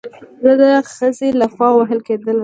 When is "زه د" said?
0.43-0.63